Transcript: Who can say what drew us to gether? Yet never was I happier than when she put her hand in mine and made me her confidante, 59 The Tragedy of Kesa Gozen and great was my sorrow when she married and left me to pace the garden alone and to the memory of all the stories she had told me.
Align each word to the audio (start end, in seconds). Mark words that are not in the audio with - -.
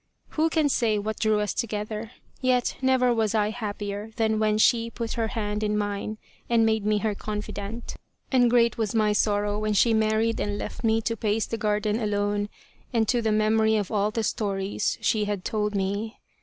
Who 0.29 0.49
can 0.49 0.67
say 0.67 0.97
what 0.97 1.19
drew 1.19 1.39
us 1.41 1.53
to 1.53 1.67
gether? 1.67 2.09
Yet 2.41 2.75
never 2.81 3.13
was 3.13 3.35
I 3.35 3.51
happier 3.51 4.09
than 4.15 4.39
when 4.39 4.57
she 4.57 4.89
put 4.89 5.13
her 5.13 5.27
hand 5.27 5.61
in 5.61 5.77
mine 5.77 6.17
and 6.49 6.65
made 6.65 6.87
me 6.87 6.97
her 6.97 7.13
confidante, 7.13 7.97
59 7.99 7.99
The 7.99 7.99
Tragedy 7.99 7.99
of 8.01 8.17
Kesa 8.17 8.25
Gozen 8.25 8.41
and 8.41 8.51
great 8.73 8.77
was 8.79 8.95
my 8.95 9.13
sorrow 9.13 9.59
when 9.59 9.73
she 9.73 9.93
married 9.93 10.39
and 10.39 10.57
left 10.57 10.83
me 10.83 11.01
to 11.03 11.15
pace 11.15 11.45
the 11.45 11.57
garden 11.59 11.99
alone 12.01 12.49
and 12.91 13.07
to 13.09 13.21
the 13.21 13.31
memory 13.31 13.75
of 13.75 13.91
all 13.91 14.09
the 14.09 14.23
stories 14.23 14.97
she 15.01 15.25
had 15.25 15.45
told 15.45 15.75
me. 15.75 16.17